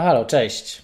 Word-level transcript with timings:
Halo, 0.00 0.24
cześć. 0.24 0.82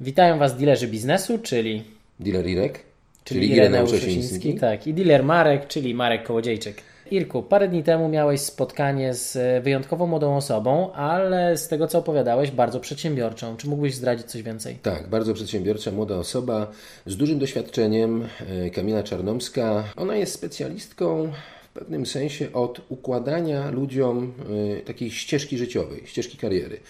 Witają 0.00 0.38
Was 0.38 0.56
dilerzy 0.56 0.88
biznesu, 0.88 1.38
czyli... 1.38 1.84
Dealer 2.20 2.46
Irek, 2.46 2.80
czyli, 3.24 3.40
czyli 3.40 3.52
Ireneusz 3.52 3.92
Osiński, 3.92 4.54
tak, 4.54 4.86
i 4.86 4.94
dealer 4.94 5.24
Marek, 5.24 5.66
czyli 5.66 5.94
Marek 5.94 6.22
Kołodziejczyk. 6.22 6.82
Irku, 7.10 7.42
parę 7.42 7.68
dni 7.68 7.82
temu 7.82 8.08
miałeś 8.08 8.40
spotkanie 8.40 9.14
z 9.14 9.64
wyjątkowo 9.64 10.06
młodą 10.06 10.36
osobą, 10.36 10.92
ale 10.92 11.56
z 11.56 11.68
tego 11.68 11.86
co 11.86 11.98
opowiadałeś, 11.98 12.50
bardzo 12.50 12.80
przedsiębiorczą. 12.80 13.56
Czy 13.56 13.68
mógłbyś 13.68 13.94
zdradzić 13.94 14.26
coś 14.26 14.42
więcej? 14.42 14.78
Tak, 14.82 15.08
bardzo 15.08 15.34
przedsiębiorcza, 15.34 15.90
młoda 15.90 16.16
osoba 16.16 16.70
z 17.06 17.16
dużym 17.16 17.38
doświadczeniem, 17.38 18.28
e, 18.66 18.70
Kamila 18.70 19.02
Czarnomska. 19.02 19.84
Ona 19.96 20.16
jest 20.16 20.32
specjalistką 20.32 21.32
pewnym 21.74 22.06
sensie 22.06 22.52
od 22.52 22.80
układania 22.88 23.70
ludziom 23.70 24.32
e, 24.76 24.80
takiej 24.80 25.10
ścieżki 25.10 25.58
życiowej, 25.58 26.02
ścieżki 26.04 26.38
kariery. 26.38 26.80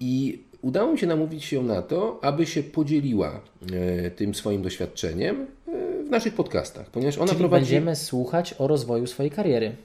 I 0.00 0.38
udało 0.62 0.92
mi 0.92 0.98
się 0.98 1.06
namówić 1.06 1.52
ją 1.52 1.62
na 1.62 1.82
to, 1.82 2.18
aby 2.22 2.46
się 2.46 2.62
podzieliła 2.62 3.40
e, 3.72 4.10
tym 4.10 4.34
swoim 4.34 4.62
doświadczeniem 4.62 5.46
e, 5.68 6.02
w 6.04 6.10
naszych 6.10 6.34
podcastach, 6.34 6.90
ponieważ 6.90 7.18
ona 7.18 7.26
Czyli 7.26 7.38
prowadzi... 7.38 7.62
będziemy 7.62 7.96
słuchać 7.96 8.54
o 8.58 8.66
rozwoju 8.66 9.06
swojej 9.06 9.30
kariery. 9.30 9.76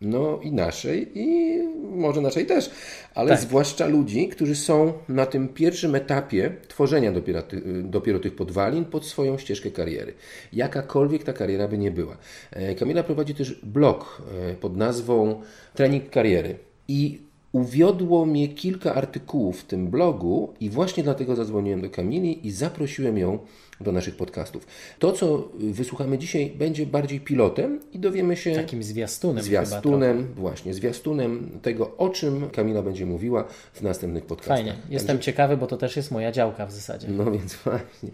No 0.00 0.40
i 0.42 0.52
naszej, 0.52 1.18
i 1.18 1.58
może 1.96 2.20
naszej 2.20 2.46
też, 2.46 2.70
ale 3.14 3.30
Tak. 3.30 3.40
zwłaszcza 3.40 3.86
ludzi, 3.86 4.28
którzy 4.28 4.56
są 4.56 4.92
na 5.08 5.26
tym 5.26 5.48
pierwszym 5.48 5.94
etapie 5.94 6.56
tworzenia 6.68 7.12
dopiero, 7.12 7.42
dopiero 7.82 8.18
tych 8.18 8.36
podwalin 8.36 8.84
pod 8.84 9.06
swoją 9.06 9.38
ścieżkę 9.38 9.70
kariery. 9.70 10.14
Jakakolwiek 10.52 11.24
ta 11.24 11.32
kariera 11.32 11.68
by 11.68 11.78
nie 11.78 11.90
była. 11.90 12.16
E, 12.50 12.74
Kamila 12.74 13.02
prowadzi 13.02 13.34
też 13.34 13.60
blog 13.62 14.22
e, 14.50 14.54
pod 14.54 14.76
nazwą 14.76 15.42
Trening 15.74 16.10
Kariery. 16.10 16.56
I 16.88 17.20
uwiodło 17.52 18.26
mnie 18.26 18.48
kilka 18.48 18.94
artykułów 18.94 19.60
w 19.60 19.64
tym 19.64 19.88
blogu 19.88 20.54
i 20.60 20.70
właśnie 20.70 21.02
dlatego 21.02 21.36
zadzwoniłem 21.36 21.80
do 21.80 21.90
Kamili 21.90 22.46
i 22.46 22.50
zaprosiłem 22.50 23.18
ją 23.18 23.38
do 23.80 23.92
naszych 23.92 24.16
podcastów. 24.16 24.66
To, 24.98 25.12
co 25.12 25.48
wysłuchamy 25.58 26.18
dzisiaj, 26.18 26.50
będzie 26.50 26.86
bardziej 26.86 27.20
pilotem 27.20 27.80
i 27.92 27.98
dowiemy 27.98 28.36
się 28.36 28.54
Takim 28.54 28.82
zwiastunem 28.82 29.44
zwiastunem, 29.44 30.34
właśnie, 30.34 30.74
zwiastunem 30.74 31.50
tego, 31.62 31.96
o 31.96 32.08
czym 32.08 32.50
Kamila 32.50 32.82
będzie 32.82 33.06
mówiła 33.06 33.44
w 33.72 33.82
następnych 33.82 34.26
podcastach. 34.26 34.56
Fajnie. 34.56 34.76
Jestem 34.90 35.18
ciekawy, 35.18 35.56
bo 35.56 35.66
to 35.66 35.76
też 35.76 35.96
jest 35.96 36.10
moja 36.10 36.32
działka 36.32 36.66
w 36.66 36.72
zasadzie. 36.72 37.08
No 37.08 37.30
więc 37.30 37.54
właśnie. 37.54 38.10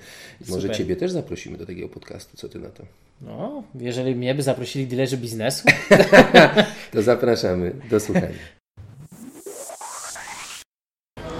Może 0.48 0.62
Super. 0.62 0.77
Ciebie 0.77 0.96
też 0.96 1.11
zaprosimy 1.11 1.58
do 1.58 1.67
takiego 1.67 1.89
podcastu, 1.89 2.36
co 2.36 2.48
Ty 2.48 2.58
na 2.58 2.69
to? 2.69 2.83
No, 3.20 3.62
jeżeli 3.74 4.14
mnie 4.14 4.34
by 4.34 4.42
zaprosili 4.42 4.86
dilerzy 4.86 5.17
biznesu, 5.17 5.69
To 6.92 7.02
zapraszamy 7.02 7.72
do 7.91 8.00
słuchania. 8.00 8.61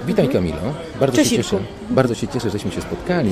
Witaj 0.07 0.29
Kamilo, 0.29 0.57
bardzo 1.01 1.17
Cześć, 1.17 1.31
się, 1.31 1.37
cieszę, 1.37 1.57
Irku. 1.57 1.69
bardzo 1.91 2.15
się 2.15 2.29
cieszę, 2.29 2.51
żeśmy 2.51 2.73
się 2.73 2.81
spotkali. 2.81 3.31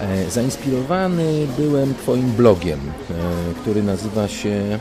E, 0.00 0.30
zainspirowany 0.30 1.46
byłem 1.58 1.94
Twoim 1.94 2.30
blogiem, 2.30 2.80
e, 2.80 3.14
który 3.62 3.82
nazywa 3.82 4.28
się 4.28 4.48
e, 4.48 4.78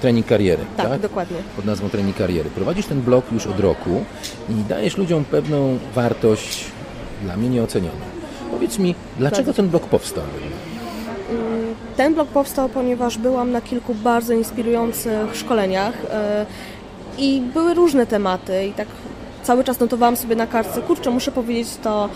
Trening 0.00 0.26
Kariery. 0.26 0.64
Tak, 0.76 1.00
dokładnie. 1.00 1.36
pod 1.56 1.64
nazwą 1.64 1.88
Trening 1.88 2.16
Kariery. 2.16 2.50
Prowadzisz 2.50 2.86
ten 2.86 3.00
blog 3.00 3.32
już 3.32 3.46
od 3.46 3.60
roku 3.60 4.04
i 4.50 4.54
dajesz 4.68 4.96
ludziom 4.96 5.24
pewną 5.24 5.78
wartość 5.94 6.64
dla 7.22 7.36
mnie 7.36 7.48
nieocenioną. 7.48 7.98
Powiedz 8.50 8.78
mi, 8.78 8.94
dlaczego 9.18 9.52
ten 9.52 9.68
blog 9.68 9.86
powstał? 9.86 10.24
Ten 11.96 12.14
blog 12.14 12.28
powstał, 12.28 12.68
ponieważ 12.68 13.18
byłam 13.18 13.52
na 13.52 13.60
kilku 13.60 13.94
bardzo 13.94 14.32
inspirujących 14.32 15.36
szkoleniach 15.36 15.94
i 17.18 17.42
były 17.54 17.74
różne 17.74 18.06
tematy 18.06 18.66
i 18.66 18.72
tak 18.72 18.88
cały 19.46 19.64
czas 19.64 19.80
notowałam 19.80 20.16
sobie 20.16 20.36
na 20.36 20.46
kartce, 20.46 20.82
kurczę, 20.82 21.10
muszę 21.10 21.32
powiedzieć 21.32 21.68
to 21.82 22.08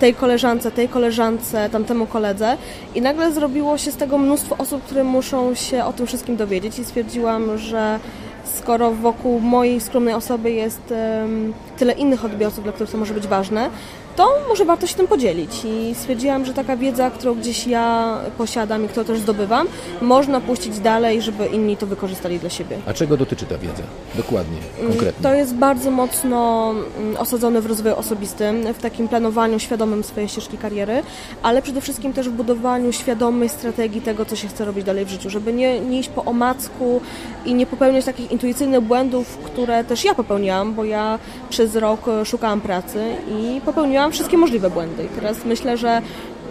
tej 0.00 0.14
koleżance, 0.14 0.70
tej 0.70 0.88
koleżance, 0.88 1.70
tamtemu 1.70 2.06
koledze. 2.06 2.56
I 2.94 3.00
nagle 3.00 3.32
zrobiło 3.32 3.78
się 3.78 3.92
z 3.92 3.96
tego 3.96 4.18
mnóstwo 4.18 4.56
osób, 4.58 4.82
które 4.82 5.04
muszą 5.04 5.54
się 5.54 5.84
o 5.84 5.92
tym 5.92 6.06
wszystkim 6.06 6.36
dowiedzieć. 6.36 6.78
I 6.78 6.84
stwierdziłam, 6.84 7.58
że 7.58 8.00
skoro 8.44 8.90
wokół 8.90 9.40
mojej 9.40 9.80
skromnej 9.80 10.14
osoby 10.14 10.50
jest 10.50 10.92
em, 10.92 11.54
tyle 11.78 11.92
innych 11.92 12.24
odbiorców, 12.24 12.64
dla 12.64 12.72
których 12.72 12.92
to 12.92 12.98
może 12.98 13.14
być 13.14 13.26
ważne, 13.26 13.70
to 14.16 14.28
może 14.48 14.64
warto 14.64 14.86
się 14.86 14.94
tym 14.94 15.06
podzielić. 15.06 15.50
I 15.64 15.94
stwierdziłam, 15.94 16.44
że 16.44 16.54
taka 16.54 16.76
wiedza, 16.76 17.10
którą 17.10 17.34
gdzieś 17.34 17.66
ja 17.66 18.18
posiadam 18.38 18.84
i 18.84 18.88
którą 18.88 19.06
też 19.06 19.18
zdobywam, 19.18 19.66
można 20.00 20.40
puścić 20.40 20.78
dalej, 20.78 21.22
żeby 21.22 21.46
inni 21.46 21.76
to 21.76 21.86
wykorzystali 21.86 22.38
dla 22.38 22.50
siebie. 22.50 22.78
A 22.86 22.92
czego 22.92 23.16
dotyczy 23.16 23.46
ta 23.46 23.58
wiedza? 23.58 23.82
Dokładnie, 24.14 24.58
konkretnie. 24.88 25.22
To 25.22 25.34
jest 25.34 25.54
bardzo 25.54 25.90
mocno 25.90 26.70
mm, 26.98 27.16
osadzone 27.16 27.60
w 27.60 27.66
rozwoju 27.66 27.96
osobistym, 27.96 28.74
w 28.74 28.78
takim 28.78 29.08
planowaniu 29.08 29.58
świadomym 29.58 30.04
swojej 30.04 30.28
ścieżki 30.28 30.58
kariery, 30.58 31.02
ale 31.42 31.62
przede 31.62 31.80
wszystkim 31.80 32.12
też 32.12 32.28
w 32.28 32.32
budowaniu 32.32 32.92
świadomej 32.92 33.48
strategii 33.48 34.00
tego, 34.00 34.24
co 34.24 34.36
się 34.36 34.48
chce 34.48 34.64
robić 34.64 34.84
dalej 34.84 35.04
w 35.04 35.08
życiu, 35.08 35.30
żeby 35.30 35.52
nie, 35.52 35.80
nie 35.80 35.98
iść 35.98 36.08
po 36.08 36.24
omacku 36.24 37.00
i 37.46 37.54
nie 37.54 37.66
popełniać 37.66 38.04
takich 38.04 38.32
intuicyjnych 38.32 38.80
błędów, 38.80 39.38
które 39.44 39.84
też 39.84 40.04
ja 40.04 40.14
popełniłam, 40.14 40.74
bo 40.74 40.84
ja 40.84 41.18
przez 41.50 41.76
rok 41.76 42.00
szukałam 42.24 42.60
pracy 42.60 43.16
i 43.28 43.60
popełniłam 43.64 44.03
wszystkie 44.12 44.38
możliwe 44.38 44.70
błędy. 44.70 45.04
I 45.04 45.08
teraz 45.08 45.44
myślę, 45.44 45.76
że 45.76 46.02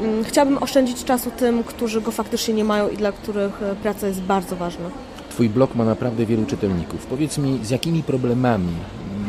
mm, 0.02 0.24
chciałabym 0.24 0.58
oszczędzić 0.64 1.04
czasu 1.04 1.32
tym, 1.38 1.64
którzy 1.64 2.02
go 2.02 2.12
faktycznie 2.12 2.54
nie 2.54 2.64
mają 2.64 2.90
i 2.90 2.98
dla 2.98 3.12
których 3.12 3.64
e, 3.64 3.76
praca 3.76 4.08
jest 4.08 4.22
bardzo 4.22 4.56
ważna. 4.56 4.90
Twój 5.30 5.50
blog 5.50 5.76
ma 5.76 5.86
naprawdę 5.86 6.26
wielu 6.26 6.46
czytelników. 6.46 7.06
Powiedz 7.06 7.38
mi, 7.38 7.60
z 7.64 7.70
jakimi 7.70 8.04
problemami 8.04 8.74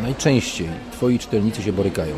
najczęściej 0.02 0.68
Twoi 0.92 1.18
czytelnicy 1.18 1.62
się 1.62 1.72
borykają? 1.72 2.14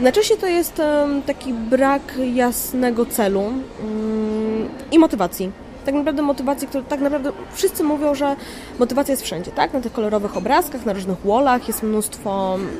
Najczęściej 0.00 0.38
to 0.38 0.46
jest 0.46 0.82
taki 1.26 1.54
brak 1.54 2.18
jasnego 2.34 3.06
celu 3.06 3.40
mm, 3.40 4.68
i 4.92 4.98
motywacji. 4.98 5.50
Tak 5.84 5.94
naprawdę 5.94 6.22
motywacji, 6.22 6.68
które 6.68 6.84
tak 6.84 7.00
naprawdę 7.00 7.32
wszyscy 7.52 7.84
mówią, 7.84 8.14
że 8.14 8.36
motywacja 8.78 9.12
jest 9.12 9.24
wszędzie, 9.24 9.50
tak? 9.50 9.72
Na 9.72 9.80
tych 9.80 9.92
kolorowych 9.92 10.36
obrazkach, 10.36 10.86
na 10.86 10.92
różnych 10.92 11.18
wallach 11.18 11.68
jest 11.68 11.82
mnóstwo 11.82 12.54
mm, 12.54 12.72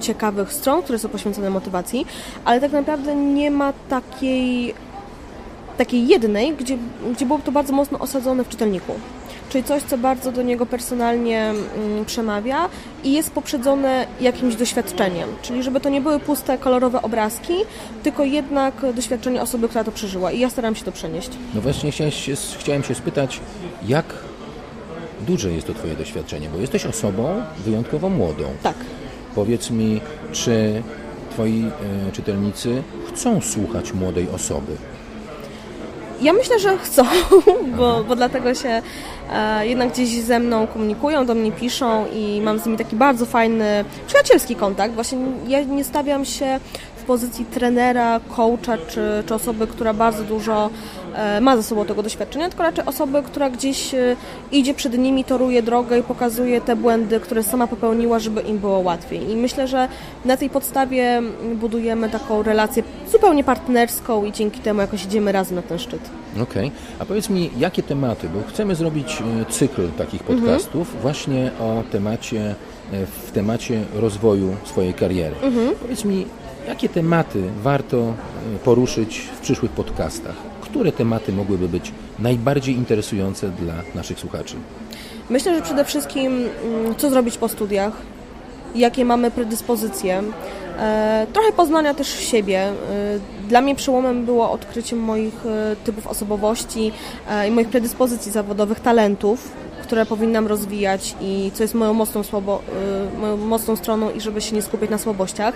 ciekawych 0.00 0.52
stron, 0.52 0.82
które 0.82 0.98
są 0.98 1.08
poświęcone 1.08 1.50
motywacji, 1.50 2.06
ale 2.44 2.60
tak 2.60 2.72
naprawdę 2.72 3.14
nie 3.14 3.50
ma 3.50 3.72
takiej 3.88 4.74
takiej 5.76 6.08
jednej, 6.08 6.54
gdzie, 6.54 6.78
gdzie 7.12 7.26
byłoby 7.26 7.44
to 7.44 7.52
bardzo 7.52 7.72
mocno 7.72 7.98
osadzone 7.98 8.44
w 8.44 8.48
czytelniku. 8.48 8.92
Czyli 9.48 9.64
coś, 9.64 9.82
co 9.82 9.98
bardzo 9.98 10.32
do 10.32 10.42
niego 10.42 10.66
personalnie 10.66 11.40
mm, 11.40 12.04
przemawia 12.04 12.68
i 13.04 13.12
jest 13.12 13.30
poprzedzone 13.30 14.06
jakimś 14.20 14.56
doświadczeniem. 14.56 15.28
Czyli 15.42 15.62
żeby 15.62 15.80
to 15.80 15.88
nie 15.88 16.00
były 16.00 16.20
puste, 16.20 16.58
kolorowe 16.58 17.02
obrazki, 17.02 17.54
tylko 18.02 18.24
jednak 18.24 18.74
doświadczenie 18.94 19.42
osoby, 19.42 19.68
która 19.68 19.84
to 19.84 19.92
przeżyła. 19.92 20.32
I 20.32 20.40
ja 20.40 20.50
staram 20.50 20.74
się 20.74 20.84
to 20.84 20.92
przenieść. 20.92 21.30
No 21.54 21.60
właśnie 21.60 21.90
chciałem 21.92 22.12
się, 22.12 22.34
chciałem 22.58 22.82
się 22.82 22.94
spytać, 22.94 23.40
jak 23.86 24.04
duże 25.20 25.52
jest 25.52 25.66
to 25.66 25.74
Twoje 25.74 25.94
doświadczenie, 25.94 26.48
bo 26.48 26.58
jesteś 26.58 26.86
osobą 26.86 27.42
wyjątkowo 27.64 28.08
młodą. 28.08 28.44
Tak. 28.62 28.76
Powiedz 29.36 29.70
mi, 29.70 30.00
czy 30.32 30.82
Twoi 31.30 31.64
e, 32.08 32.12
czytelnicy 32.12 32.82
chcą 33.08 33.40
słuchać 33.40 33.92
młodej 33.92 34.28
osoby? 34.30 34.72
Ja 36.22 36.32
myślę, 36.32 36.58
że 36.58 36.78
chcą, 36.78 37.02
bo, 37.78 38.04
bo 38.04 38.16
dlatego 38.16 38.54
się 38.54 38.82
e, 39.32 39.66
jednak 39.66 39.92
gdzieś 39.92 40.08
ze 40.08 40.40
mną 40.40 40.66
komunikują, 40.66 41.26
do 41.26 41.34
mnie 41.34 41.52
piszą 41.52 42.06
i 42.12 42.40
mam 42.40 42.58
z 42.58 42.66
nimi 42.66 42.78
taki 42.78 42.96
bardzo 42.96 43.26
fajny, 43.26 43.84
przyjacielski 44.06 44.56
kontakt. 44.56 44.94
Właśnie 44.94 45.18
ja 45.48 45.62
nie 45.62 45.84
stawiam 45.84 46.24
się 46.24 46.60
pozycji 47.06 47.44
trenera, 47.44 48.20
coacha 48.36 48.78
czy, 48.88 49.22
czy 49.26 49.34
osoby, 49.34 49.66
która 49.66 49.94
bardzo 49.94 50.24
dużo 50.24 50.70
e, 51.14 51.40
ma 51.40 51.56
ze 51.56 51.62
sobą 51.62 51.84
tego 51.84 52.02
doświadczenia, 52.02 52.48
tylko 52.48 52.62
raczej 52.62 52.86
osoby, 52.86 53.22
która 53.22 53.50
gdzieś 53.50 53.94
e, 53.94 54.16
idzie 54.52 54.74
przed 54.74 54.98
nimi, 54.98 55.24
toruje 55.24 55.62
drogę 55.62 55.98
i 55.98 56.02
pokazuje 56.02 56.60
te 56.60 56.76
błędy, 56.76 57.20
które 57.20 57.42
sama 57.42 57.66
popełniła, 57.66 58.18
żeby 58.18 58.40
im 58.40 58.58
było 58.58 58.78
łatwiej. 58.78 59.30
I 59.30 59.36
myślę, 59.36 59.68
że 59.68 59.88
na 60.24 60.36
tej 60.36 60.50
podstawie 60.50 61.02
mm, 61.16 61.56
budujemy 61.56 62.08
taką 62.08 62.42
relację 62.42 62.82
zupełnie 63.12 63.44
partnerską 63.44 64.24
i 64.24 64.32
dzięki 64.32 64.60
temu 64.60 64.80
jakoś 64.80 65.04
idziemy 65.04 65.32
razem 65.32 65.56
na 65.56 65.62
ten 65.62 65.78
szczyt. 65.78 66.00
Okej. 66.42 66.72
A 66.98 67.04
powiedz 67.04 67.30
mi, 67.30 67.50
jakie 67.58 67.82
tematy, 67.82 68.28
bo 68.28 68.48
chcemy 68.48 68.74
zrobić 68.74 69.22
e, 69.42 69.52
cykl 69.52 69.88
takich 69.98 70.22
podcastów 70.22 71.02
właśnie 71.02 71.50
o 71.60 71.82
temacie, 71.92 72.54
w 73.26 73.30
temacie 73.30 73.82
rozwoju 73.94 74.56
swojej 74.64 74.94
kariery. 74.94 75.36
Powiedz 75.82 76.04
mi, 76.04 76.26
jakie 76.68 76.88
tematy 76.88 77.42
warto 77.62 77.96
e, 77.98 78.58
poruszyć 78.64 79.18
w 79.18 79.40
przyszłych 79.40 79.70
podcastach? 79.70 80.36
Które 80.60 80.92
tematy 80.92 81.32
mogłyby 81.32 81.68
być 81.68 81.92
najbardziej 82.18 82.74
interesujące 82.74 83.48
dla 83.48 83.74
naszych 83.94 84.20
słuchaczy? 84.20 84.56
Myślę, 85.30 85.54
że 85.54 85.62
przede 85.62 85.84
wszystkim 85.84 86.26
mm, 86.64 86.94
co 86.96 87.10
zrobić 87.10 87.38
po 87.38 87.48
studiach, 87.48 87.92
jakie 88.74 89.04
mamy 89.04 89.30
predyspozycje, 89.30 90.22
e, 90.78 91.26
trochę 91.32 91.52
poznania 91.52 91.94
też 91.94 92.08
siebie. 92.08 92.58
E, 92.60 92.74
Dla 93.48 93.60
mnie 93.60 93.74
przełomem 93.74 94.24
było 94.24 94.50
odkrycie 94.50 94.96
moich 94.96 95.34
typów 95.84 96.06
osobowości 96.06 96.92
i 97.48 97.50
moich 97.50 97.68
predyspozycji 97.68 98.32
zawodowych, 98.32 98.80
talentów, 98.80 99.52
które 99.82 100.06
powinnam 100.06 100.46
rozwijać 100.46 101.14
i 101.20 101.50
co 101.54 101.62
jest 101.62 101.74
moją 101.74 101.94
mocną, 101.94 102.22
słabo, 102.22 102.62
moją 103.20 103.36
mocną 103.36 103.76
stroną 103.76 104.10
i 104.10 104.20
żeby 104.20 104.40
się 104.40 104.56
nie 104.56 104.62
skupiać 104.62 104.90
na 104.90 104.98
słabościach. 104.98 105.54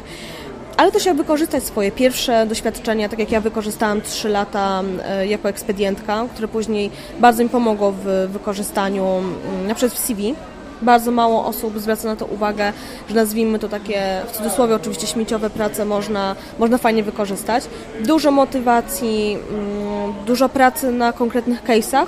Ale 0.81 0.93
też 0.93 1.06
jak 1.06 1.17
wykorzystać 1.17 1.65
swoje 1.65 1.93
pierwsze 1.93 2.47
doświadczenia, 2.47 3.09
tak 3.09 3.19
jak 3.19 3.32
ja 3.32 3.41
wykorzystałam 3.41 4.00
3 4.00 4.29
lata 4.29 4.82
e, 5.05 5.27
jako 5.27 5.49
ekspedientka, 5.49 6.27
które 6.35 6.49
później 6.49 6.91
bardzo 7.19 7.43
mi 7.43 7.49
pomogło 7.49 7.93
w 7.93 8.29
wykorzystaniu 8.32 9.06
mm, 9.06 9.67
na 9.67 9.75
przykład 9.75 9.99
w 10.00 10.05
CV. 10.05 10.35
Bardzo 10.82 11.11
mało 11.11 11.47
osób 11.47 11.79
zwraca 11.79 12.09
na 12.09 12.17
to 12.17 12.27
uwagę, 12.27 12.73
że 13.09 13.15
nazwijmy 13.15 13.59
to 13.59 13.69
takie, 13.69 14.23
w 14.27 14.37
cudzysłowie 14.37 14.75
oczywiście 14.75 15.06
śmieciowe 15.06 15.50
prace 15.50 15.85
można, 15.85 16.37
można 16.59 16.79
fajnie 16.79 17.03
wykorzystać. 17.03 17.65
Dużo 18.06 18.31
motywacji, 18.31 19.38
mm, 19.50 20.12
dużo 20.27 20.49
pracy 20.49 20.93
na 20.93 21.12
konkretnych 21.12 21.65
case'ach 21.65 22.06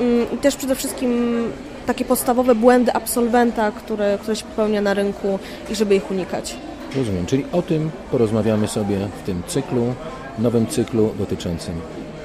mm, 0.00 0.32
i 0.32 0.36
też 0.36 0.56
przede 0.56 0.74
wszystkim 0.74 1.42
takie 1.86 2.04
podstawowe 2.04 2.54
błędy 2.54 2.92
absolwenta, 2.92 3.72
które, 3.72 4.18
które 4.22 4.36
się 4.36 4.44
popełnia 4.44 4.80
na 4.80 4.94
rynku 4.94 5.38
i 5.70 5.74
żeby 5.74 5.94
ich 5.94 6.10
unikać. 6.10 6.56
Rozumiem, 6.96 7.26
czyli 7.26 7.44
o 7.52 7.62
tym 7.62 7.90
porozmawiamy 8.10 8.68
sobie 8.68 8.98
w 9.22 9.26
tym 9.26 9.42
cyklu, 9.46 9.94
nowym 10.38 10.66
cyklu 10.66 11.10
dotyczącym 11.18 11.74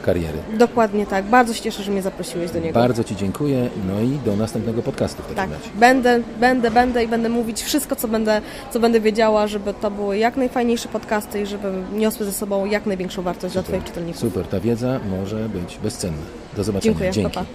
kariery. 0.06 0.38
Dokładnie 0.58 1.06
tak. 1.06 1.26
Bardzo 1.26 1.54
się 1.54 1.62
cieszę, 1.62 1.84
że 1.84 1.92
mnie 1.92 2.02
zaprosiłeś 2.02 2.52
do 2.52 2.60
niego. 2.60 2.80
Bardzo 2.80 3.04
Ci 3.04 3.16
dziękuję, 3.16 3.70
no 3.88 4.02
i 4.02 4.10
do 4.26 4.36
następnego 4.36 4.82
podcastu 4.82 5.18
w 5.24 5.26
takim 5.26 5.36
Tak, 5.36 5.50
razie. 5.50 5.70
będę, 5.80 6.20
będę, 6.40 6.72
będę 6.72 7.04
i 7.04 7.08
będę 7.08 7.30
mówić 7.30 7.62
wszystko, 7.64 7.96
co 7.96 8.08
będę, 8.08 8.42
co 8.72 8.80
będę 8.80 9.00
wiedziała, 9.00 9.48
żeby 9.48 9.74
to 9.74 9.92
były 9.92 10.18
jak 10.18 10.38
najfajniejsze 10.38 10.90
podcasty 10.90 11.42
i 11.42 11.46
żeby 11.46 11.72
niosły 11.94 12.26
ze 12.26 12.32
sobą 12.32 12.66
jak 12.66 12.86
największą 12.86 13.22
wartość 13.22 13.54
dla 13.54 13.64
Twoich 13.64 13.84
czytelników. 13.84 14.22
Super, 14.22 14.46
ta 14.48 14.60
wiedza 14.60 15.00
może 15.20 15.50
być 15.50 15.78
bezcenna. 15.84 16.18
Do 16.58 16.64
zobaczenia. 16.64 16.94
Dziękuję, 16.94 17.12
Dzięki. 17.12 17.34
papa. 17.36 17.46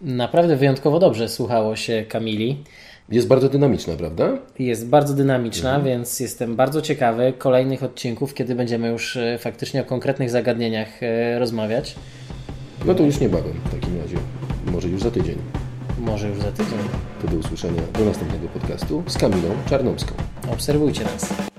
Naprawdę 0.00 0.56
wyjątkowo 0.56 0.98
dobrze 0.98 1.28
słuchało 1.28 1.76
się 1.76 2.04
Kamili. 2.08 2.64
Jest 3.10 3.28
bardzo 3.28 3.48
dynamiczna, 3.48 3.94
prawda? 3.94 4.38
Jest 4.58 4.88
bardzo 4.88 5.14
dynamiczna, 5.14 5.80
więc 5.80 6.20
jestem 6.20 6.56
bardzo 6.56 6.82
ciekawy 6.82 7.32
kolejnych 7.38 7.82
odcinków, 7.82 8.34
kiedy 8.34 8.54
będziemy 8.54 8.88
już 8.88 9.16
e, 9.16 9.38
faktycznie 9.38 9.80
o 9.80 9.84
konkretnych 9.84 10.30
zagadnieniach 10.30 11.02
e, 11.02 11.38
rozmawiać. 11.38 11.94
No 12.86 12.94
to 12.94 13.02
już 13.02 13.20
niebawem 13.20 13.52
w 13.64 13.74
takim 13.74 14.00
razie. 14.02 14.16
Może 14.72 14.88
już 14.88 15.02
za 15.02 15.10
tydzień. 15.10 15.36
Może 15.98 16.28
już 16.28 16.38
za 16.38 16.52
tydzień. 16.52 16.78
To 17.22 17.28
do 17.28 17.36
usłyszenia 17.36 17.82
do 17.98 18.04
następnego 18.04 18.48
podcastu 18.48 19.02
z 19.06 19.18
Kamilą 19.18 19.48
Czarnomską. 19.68 20.14
Obserwujcie 20.52 21.04
nas. 21.04 21.49